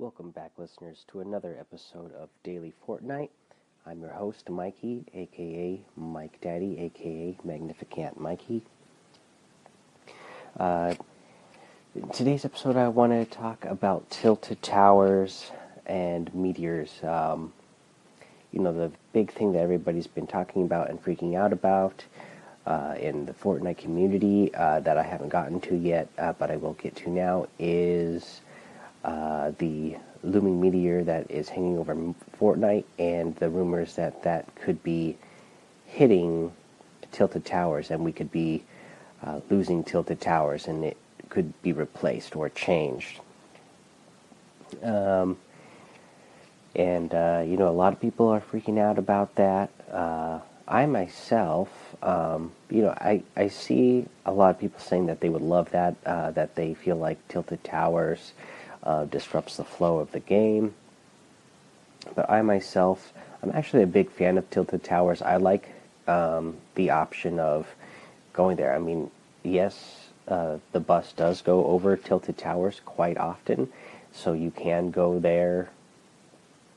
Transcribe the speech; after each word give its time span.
Welcome 0.00 0.30
back, 0.30 0.52
listeners, 0.56 1.04
to 1.08 1.20
another 1.20 1.54
episode 1.60 2.14
of 2.14 2.30
Daily 2.42 2.72
Fortnite. 2.88 3.28
I'm 3.84 4.00
your 4.00 4.12
host, 4.12 4.48
Mikey, 4.48 5.04
aka 5.12 5.78
Mike 5.94 6.40
Daddy, 6.40 6.78
aka 6.78 7.36
Magnificent 7.44 8.18
Mikey. 8.18 8.62
Uh, 10.58 10.94
in 11.94 12.08
today's 12.08 12.46
episode, 12.46 12.76
I 12.76 12.88
want 12.88 13.12
to 13.12 13.26
talk 13.26 13.66
about 13.66 14.08
tilted 14.08 14.62
towers 14.62 15.50
and 15.84 16.34
meteors. 16.34 17.04
Um, 17.04 17.52
you 18.52 18.60
know, 18.60 18.72
the 18.72 18.90
big 19.12 19.30
thing 19.30 19.52
that 19.52 19.58
everybody's 19.58 20.06
been 20.06 20.26
talking 20.26 20.62
about 20.62 20.88
and 20.88 21.04
freaking 21.04 21.36
out 21.36 21.52
about 21.52 22.04
uh, 22.64 22.94
in 22.98 23.26
the 23.26 23.34
Fortnite 23.34 23.76
community 23.76 24.50
uh, 24.54 24.80
that 24.80 24.96
I 24.96 25.02
haven't 25.02 25.28
gotten 25.28 25.60
to 25.60 25.76
yet, 25.76 26.08
uh, 26.16 26.32
but 26.32 26.50
I 26.50 26.56
will 26.56 26.72
get 26.72 26.96
to 26.96 27.10
now 27.10 27.48
is 27.58 28.40
uh, 29.04 29.52
the 29.58 29.96
looming 30.22 30.60
meteor 30.60 31.02
that 31.04 31.30
is 31.30 31.48
hanging 31.48 31.78
over 31.78 31.94
Fortnite 32.38 32.84
and 32.98 33.34
the 33.36 33.48
rumors 33.48 33.94
that 33.96 34.22
that 34.22 34.54
could 34.54 34.82
be 34.82 35.16
hitting 35.86 36.52
tilted 37.10 37.44
towers 37.44 37.90
and 37.90 38.04
we 38.04 38.12
could 38.12 38.30
be 38.30 38.62
uh, 39.24 39.40
losing 39.50 39.82
tilted 39.82 40.20
towers 40.20 40.66
and 40.66 40.84
it 40.84 40.96
could 41.28 41.60
be 41.62 41.72
replaced 41.72 42.36
or 42.36 42.48
changed. 42.48 43.20
Um, 44.82 45.38
and 46.76 47.12
uh, 47.12 47.42
you 47.46 47.56
know, 47.56 47.68
a 47.68 47.72
lot 47.72 47.92
of 47.92 48.00
people 48.00 48.28
are 48.28 48.40
freaking 48.40 48.78
out 48.78 48.98
about 48.98 49.34
that. 49.36 49.70
Uh, 49.90 50.40
I 50.68 50.86
myself, 50.86 51.68
um, 52.02 52.52
you 52.70 52.82
know, 52.82 52.90
I, 52.90 53.24
I 53.36 53.48
see 53.48 54.06
a 54.24 54.32
lot 54.32 54.50
of 54.50 54.60
people 54.60 54.78
saying 54.78 55.06
that 55.06 55.20
they 55.20 55.28
would 55.28 55.42
love 55.42 55.70
that, 55.72 55.96
uh, 56.06 56.30
that 56.32 56.54
they 56.54 56.74
feel 56.74 56.96
like 56.96 57.26
tilted 57.26 57.64
towers 57.64 58.32
uh, 58.82 59.04
disrupts 59.04 59.56
the 59.56 59.64
flow 59.64 59.98
of 59.98 60.12
the 60.12 60.20
game. 60.20 60.74
But 62.14 62.30
I 62.30 62.42
myself, 62.42 63.12
I'm 63.42 63.50
actually 63.52 63.82
a 63.82 63.86
big 63.88 64.10
fan 64.10 64.38
of 64.38 64.48
tilted 64.50 64.82
towers. 64.82 65.22
I 65.22 65.36
like 65.36 65.68
um, 66.06 66.56
the 66.74 66.90
option 66.90 67.38
of 67.38 67.66
going 68.32 68.56
there. 68.56 68.74
I 68.74 68.78
mean, 68.78 69.10
yes, 69.42 70.08
uh, 70.28 70.58
the 70.72 70.80
bus 70.80 71.12
does 71.12 71.42
go 71.42 71.66
over 71.66 71.96
tilted 71.96 72.38
towers 72.38 72.80
quite 72.84 73.18
often, 73.18 73.68
so 74.12 74.32
you 74.32 74.50
can 74.50 74.90
go 74.90 75.18
there 75.18 75.70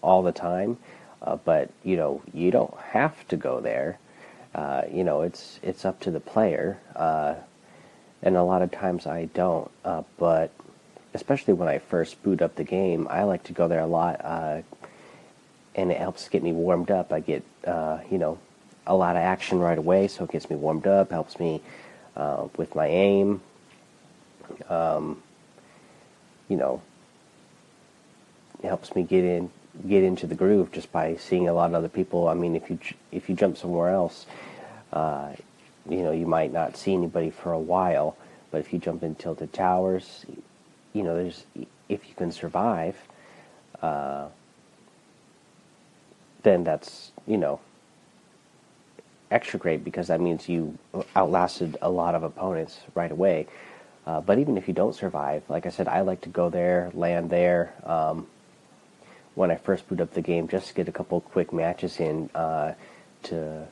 all 0.02 0.22
the 0.22 0.32
time. 0.32 0.78
Uh, 1.22 1.38
but 1.38 1.70
you 1.84 1.96
know, 1.96 2.22
you 2.34 2.52
don't 2.52 2.78
have 2.92 3.28
to 3.30 3.38
go 3.38 3.62
there. 3.62 3.98
Uh, 4.54 4.84
you 4.92 5.04
know, 5.04 5.22
it's 5.22 5.60
it's 5.64 5.86
up 5.86 6.00
to 6.02 6.12
the 6.12 6.20
player, 6.20 6.78
uh, 6.96 7.36
and 8.22 8.36
a 8.36 8.44
lot 8.44 8.62
of 8.62 8.72
times 8.72 9.08
I 9.08 9.26
don't. 9.26 9.72
Uh, 9.86 10.04
but 10.18 10.52
especially 11.14 11.54
when 11.54 11.68
I 11.68 11.80
first 11.80 12.22
boot 12.24 12.42
up 12.42 12.56
the 12.56 12.64
game, 12.64 13.08
I 13.10 13.24
like 13.24 13.44
to 13.44 13.54
go 13.54 13.68
there 13.68 13.80
a 13.80 13.88
lot, 13.88 14.22
uh, 14.24 14.62
and 15.76 15.92
it 15.92 15.98
helps 15.98 16.28
get 16.30 16.44
me 16.44 16.52
warmed 16.52 16.92
up. 16.92 17.12
I 17.14 17.20
get, 17.20 17.44
uh, 17.66 18.00
you 18.10 18.18
know, 18.18 18.40
a 18.86 18.96
lot 18.96 19.16
of 19.16 19.22
action 19.22 19.60
right 19.60 19.78
away, 19.78 20.08
so 20.08 20.24
it 20.26 20.32
gets 20.32 20.50
me 20.50 20.56
warmed 20.56 20.88
up, 20.88 21.12
helps 21.12 21.40
me 21.40 21.62
uh, 22.16 22.48
with 22.58 22.76
my 22.76 22.88
aim. 22.88 23.42
Um, 24.70 25.22
you 26.50 26.58
know, 26.58 26.82
it 28.62 28.68
helps 28.68 28.94
me 28.96 29.04
get 29.04 29.24
in, 29.24 29.50
get 29.88 30.04
into 30.04 30.28
the 30.28 30.36
groove 30.36 30.72
just 30.72 30.92
by 30.92 31.16
seeing 31.16 31.48
a 31.48 31.54
lot 31.54 31.70
of 31.70 31.76
other 31.76 31.90
people. 31.90 32.28
I 32.28 32.34
mean, 32.34 32.56
if 32.56 32.70
you 32.70 32.78
if 33.12 33.30
you 33.30 33.36
jump 33.36 33.58
somewhere 33.58 33.90
else, 33.90 34.26
uh, 34.92 35.32
you 35.90 36.04
know, 36.04 36.12
you 36.12 36.26
might 36.26 36.52
not 36.52 36.78
see 36.78 36.94
anybody 36.94 37.30
for 37.30 37.52
a 37.52 37.60
while. 37.60 38.18
But 38.52 38.60
if 38.60 38.72
you 38.72 38.78
jump 38.78 39.02
in 39.02 39.16
tilted 39.16 39.52
towers, 39.52 40.26
you 40.94 41.04
know, 41.04 41.16
there's 41.16 41.46
if 41.90 42.08
you 42.08 42.16
can 42.16 42.32
survive, 42.32 42.96
uh, 43.82 44.28
then 46.44 46.64
that's 46.64 47.12
you 47.28 47.38
know 47.38 47.60
extra 49.32 49.60
great 49.60 49.84
because 49.84 50.08
that 50.08 50.22
means 50.22 50.48
you 50.48 50.78
outlasted 51.16 51.76
a 51.82 51.90
lot 51.90 52.16
of 52.16 52.24
opponents 52.24 52.80
right 52.94 53.12
away. 53.12 53.48
Uh, 54.06 54.22
but 54.22 54.38
even 54.38 54.58
if 54.58 54.68
you 54.68 54.74
don't 54.74 54.96
survive, 54.96 55.44
like 55.50 55.66
I 55.66 55.70
said, 55.70 55.88
I 55.88 56.02
like 56.02 56.22
to 56.22 56.30
go 56.30 56.50
there, 56.50 56.92
land 56.94 57.30
there. 57.30 57.74
Um, 57.86 58.28
when 59.34 59.50
I 59.50 59.56
first 59.56 59.88
boot 59.88 60.00
up 60.02 60.14
the 60.14 60.22
game, 60.22 60.48
just 60.48 60.68
to 60.68 60.74
get 60.74 60.88
a 60.88 60.92
couple 60.92 61.20
quick 61.22 61.52
matches 61.52 62.00
in 62.00 62.30
uh, 62.36 62.74
to 63.24 63.66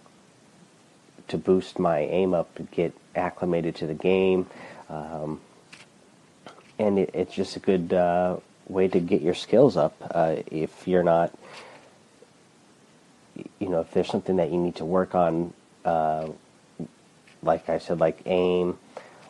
to 1.28 1.38
boost 1.38 1.80
my 1.80 2.00
aim 2.00 2.34
up, 2.34 2.54
to 2.56 2.64
get 2.64 2.94
acclimated 3.16 3.76
to 3.76 3.88
the 3.88 3.94
game. 3.94 4.48
Um, 4.90 5.40
and 6.82 7.00
it, 7.00 7.12
it's 7.14 7.34
just 7.34 7.56
a 7.56 7.60
good 7.60 7.94
uh, 7.94 8.38
way 8.68 8.88
to 8.88 9.00
get 9.00 9.22
your 9.22 9.34
skills 9.34 9.78
up 9.78 9.96
uh, 10.12 10.36
if 10.52 10.88
you're 10.88 11.04
not 11.04 11.34
you 13.60 13.70
know 13.70 13.82
if 13.82 13.92
there's 13.92 14.10
something 14.10 14.36
that 14.38 14.52
you 14.52 14.58
need 14.58 14.76
to 14.76 14.86
work 14.86 15.16
on 15.16 15.54
uh, 15.86 16.28
like 17.44 17.70
i 17.70 17.78
said 17.78 18.00
like 18.00 18.20
aim 18.26 18.78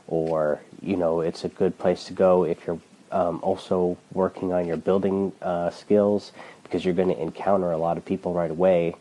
or 0.07 0.59
you 0.81 0.97
know 0.97 1.21
it's 1.21 1.43
a 1.43 1.49
good 1.49 1.77
place 1.77 2.05
to 2.05 2.13
go 2.13 2.43
if 2.43 2.65
you're 2.65 2.79
um, 3.11 3.39
also 3.43 3.97
working 4.13 4.53
on 4.53 4.65
your 4.65 4.77
building 4.77 5.31
uh, 5.41 5.69
skills 5.69 6.31
because 6.63 6.85
you're 6.85 6.93
going 6.93 7.09
to 7.09 7.21
encounter 7.21 7.71
a 7.71 7.77
lot 7.77 7.97
of 7.97 8.05
people 8.05 8.33
right 8.33 8.51
away. 8.51 8.95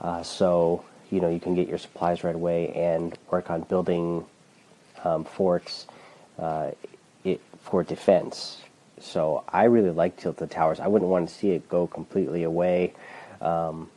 Uh, 0.00 0.22
so 0.22 0.84
you 1.10 1.20
know 1.20 1.30
you 1.30 1.40
can 1.40 1.54
get 1.54 1.68
your 1.68 1.78
supplies 1.78 2.24
right 2.24 2.34
away 2.34 2.72
and 2.72 3.16
work 3.30 3.50
on 3.50 3.62
building 3.62 4.24
um, 5.04 5.24
forts 5.24 5.86
uh, 6.38 6.70
it 7.24 7.40
for 7.62 7.82
defense. 7.82 8.62
So 9.00 9.44
I 9.48 9.64
really 9.64 9.90
like 9.90 10.16
Tilted 10.16 10.50
Towers. 10.50 10.80
I 10.80 10.88
wouldn't 10.88 11.10
want 11.10 11.28
to 11.28 11.34
see 11.34 11.50
it 11.50 11.68
go 11.68 11.86
completely 11.86 12.42
away. 12.42 12.94
Um, 13.40 13.90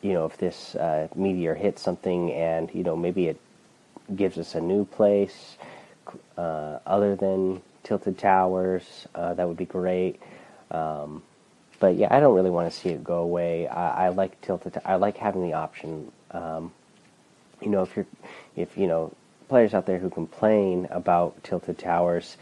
you 0.00 0.12
know, 0.14 0.24
if 0.26 0.36
this 0.38 0.74
uh, 0.74 1.08
meteor 1.14 1.54
hits 1.54 1.82
something 1.82 2.32
and, 2.32 2.70
you 2.74 2.82
know, 2.82 2.96
maybe 2.96 3.28
it 3.28 3.38
gives 4.14 4.38
us 4.38 4.54
a 4.54 4.60
new 4.60 4.84
place 4.84 5.56
uh, 6.36 6.78
other 6.86 7.14
than 7.14 7.62
Tilted 7.84 8.18
Towers, 8.18 9.06
uh, 9.14 9.34
that 9.34 9.46
would 9.46 9.56
be 9.56 9.64
great. 9.64 10.20
Um, 10.70 11.22
but 11.78 11.96
yeah, 11.96 12.08
I 12.10 12.20
don't 12.20 12.34
really 12.34 12.50
want 12.50 12.72
to 12.72 12.76
see 12.76 12.90
it 12.90 13.04
go 13.04 13.18
away. 13.18 13.68
I, 13.68 14.06
I 14.06 14.08
like 14.08 14.40
Tilted. 14.40 14.80
I 14.84 14.96
like 14.96 15.16
having 15.16 15.42
the 15.42 15.54
option. 15.54 16.10
Um, 16.30 16.72
you 17.60 17.68
know, 17.68 17.82
if 17.82 17.94
you're, 17.94 18.06
if 18.56 18.76
you 18.76 18.86
know, 18.86 19.12
players 19.52 19.74
out 19.74 19.84
there 19.84 19.98
who 19.98 20.08
complain 20.08 20.88
about 20.90 21.44
tilted 21.44 21.76
towers 21.76 22.38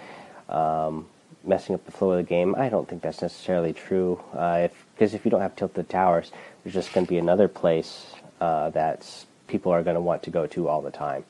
um, 0.48 1.08
messing 1.42 1.74
up 1.74 1.84
the 1.84 1.90
flow 1.90 2.12
of 2.12 2.18
the 2.18 2.22
game. 2.22 2.54
I 2.54 2.68
don't 2.68 2.88
think 2.88 3.02
that's 3.02 3.20
necessarily 3.20 3.72
true. 3.72 4.20
Uh, 4.32 4.60
if 4.66 4.86
because 4.94 5.12
if 5.12 5.24
you 5.24 5.30
don't 5.32 5.40
have 5.40 5.56
tilted 5.56 5.88
towers, 5.88 6.30
there's 6.62 6.72
just 6.72 6.92
going 6.92 7.04
to 7.04 7.10
be 7.10 7.18
another 7.18 7.48
place 7.48 8.14
uh, 8.40 8.70
that 8.70 9.04
people 9.48 9.72
are 9.72 9.82
going 9.82 9.96
to 9.96 10.00
want 10.00 10.22
to 10.22 10.30
go 10.30 10.46
to 10.46 10.68
all 10.68 10.82
the 10.82 10.92
time. 10.92 11.24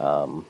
Um, 0.00 0.46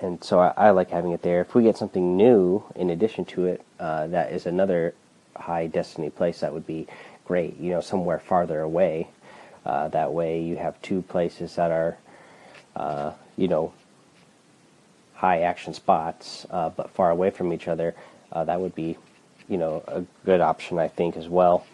and 0.00 0.24
so 0.24 0.40
I, 0.40 0.54
I, 0.56 0.70
like 0.70 0.88
having 0.88 1.12
it 1.12 1.20
there. 1.20 1.42
If 1.42 1.54
we 1.54 1.64
get 1.64 1.76
something 1.76 2.16
new 2.16 2.64
in 2.76 2.88
addition 2.88 3.26
to 3.26 3.44
it, 3.44 3.62
uh, 3.78 4.06
that 4.06 4.32
is 4.32 4.46
another 4.46 4.94
high 5.36 5.66
destiny 5.66 6.08
place. 6.08 6.40
That 6.40 6.54
would 6.54 6.66
be 6.66 6.86
great. 7.26 7.58
You 7.58 7.72
know, 7.72 7.82
somewhere 7.82 8.20
farther 8.20 8.62
away. 8.62 9.08
Uh, 9.66 9.88
that 9.88 10.14
way, 10.14 10.40
you 10.40 10.56
have 10.56 10.80
two 10.80 11.02
places 11.02 11.56
that 11.56 11.70
are 11.70 11.98
uh, 12.78 13.12
you 13.36 13.48
know, 13.48 13.72
high 15.14 15.40
action 15.40 15.74
spots, 15.74 16.46
uh, 16.50 16.70
but 16.70 16.90
far 16.90 17.10
away 17.10 17.30
from 17.30 17.52
each 17.52 17.68
other, 17.68 17.94
uh, 18.32 18.44
that 18.44 18.60
would 18.60 18.74
be, 18.74 18.96
you 19.48 19.58
know, 19.58 19.82
a 19.88 20.02
good 20.24 20.40
option, 20.40 20.78
I 20.78 20.88
think, 20.88 21.16
as 21.16 21.28
well. 21.28 21.66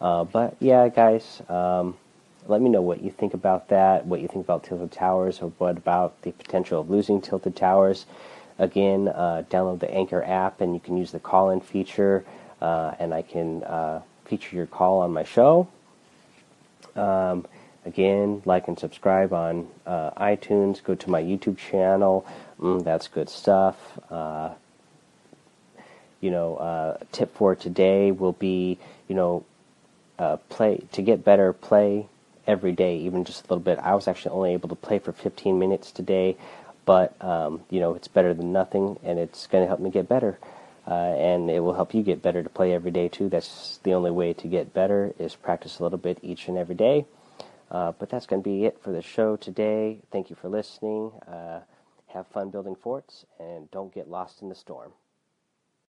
Uh, 0.00 0.24
but 0.24 0.56
yeah, 0.60 0.88
guys, 0.88 1.42
um, 1.48 1.96
let 2.46 2.60
me 2.60 2.68
know 2.70 2.80
what 2.80 3.02
you 3.02 3.10
think 3.10 3.34
about 3.34 3.68
that, 3.68 4.06
what 4.06 4.20
you 4.20 4.28
think 4.28 4.44
about 4.44 4.64
Tilted 4.64 4.92
Towers, 4.92 5.40
or 5.40 5.50
what 5.58 5.76
about 5.76 6.22
the 6.22 6.32
potential 6.32 6.80
of 6.80 6.90
losing 6.90 7.20
Tilted 7.20 7.56
Towers. 7.56 8.06
Again, 8.58 9.08
uh, 9.08 9.44
download 9.50 9.80
the 9.80 9.92
Anchor 9.92 10.22
app 10.22 10.60
and 10.60 10.74
you 10.74 10.80
can 10.80 10.96
use 10.96 11.10
the 11.10 11.18
call 11.18 11.50
in 11.50 11.60
feature, 11.60 12.24
uh, 12.60 12.94
and 13.00 13.12
I 13.12 13.22
can 13.22 13.62
feature 14.24 14.56
your 14.56 14.66
call 14.66 15.00
on 15.00 15.12
my 15.12 15.24
show. 15.24 15.68
Um, 16.94 17.46
Again, 17.84 18.42
like 18.44 18.68
and 18.68 18.78
subscribe 18.78 19.32
on 19.32 19.68
uh, 19.86 20.10
iTunes. 20.12 20.82
Go 20.82 20.94
to 20.94 21.10
my 21.10 21.22
YouTube 21.22 21.58
channel. 21.58 22.24
Mm, 22.60 22.84
that's 22.84 23.08
good 23.08 23.28
stuff. 23.28 23.76
Uh, 24.08 24.50
you 26.20 26.30
know, 26.30 26.56
uh, 26.56 26.98
tip 27.10 27.34
for 27.34 27.56
today 27.56 28.12
will 28.12 28.34
be, 28.34 28.78
you 29.08 29.16
know, 29.16 29.44
uh, 30.18 30.36
play 30.48 30.82
to 30.92 31.02
get 31.02 31.24
better. 31.24 31.52
Play 31.52 32.06
every 32.46 32.72
day, 32.72 32.98
even 32.98 33.24
just 33.24 33.40
a 33.40 33.48
little 33.48 33.62
bit. 33.62 33.78
I 33.78 33.94
was 33.94 34.06
actually 34.06 34.32
only 34.32 34.52
able 34.52 34.68
to 34.68 34.74
play 34.76 34.98
for 34.98 35.12
15 35.12 35.58
minutes 35.58 35.90
today, 35.90 36.36
but 36.84 37.14
um, 37.22 37.62
you 37.70 37.80
know, 37.80 37.94
it's 37.94 38.08
better 38.08 38.32
than 38.32 38.52
nothing, 38.52 38.98
and 39.02 39.18
it's 39.18 39.46
going 39.48 39.64
to 39.64 39.68
help 39.68 39.80
me 39.80 39.90
get 39.90 40.08
better. 40.08 40.38
Uh, 40.86 41.14
and 41.16 41.48
it 41.48 41.60
will 41.60 41.74
help 41.74 41.94
you 41.94 42.02
get 42.02 42.22
better 42.22 42.42
to 42.42 42.48
play 42.48 42.72
every 42.72 42.90
day 42.90 43.08
too. 43.08 43.28
That's 43.28 43.78
the 43.84 43.94
only 43.94 44.10
way 44.10 44.32
to 44.34 44.48
get 44.48 44.74
better 44.74 45.14
is 45.18 45.34
practice 45.34 45.78
a 45.78 45.82
little 45.82 45.98
bit 45.98 46.18
each 46.22 46.48
and 46.48 46.58
every 46.58 46.74
day. 46.74 47.06
Uh, 47.72 47.92
but 47.98 48.10
that's 48.10 48.26
going 48.26 48.42
to 48.42 48.48
be 48.48 48.66
it 48.66 48.78
for 48.82 48.92
the 48.92 49.02
show 49.02 49.36
today. 49.36 49.98
Thank 50.12 50.30
you 50.30 50.36
for 50.36 50.50
listening. 50.50 51.10
Uh, 51.26 51.60
have 52.08 52.26
fun 52.28 52.50
building 52.50 52.76
forts 52.76 53.24
and 53.40 53.70
don't 53.70 53.94
get 53.94 54.10
lost 54.10 54.42
in 54.42 54.50
the 54.50 54.54
storm. 54.54 54.92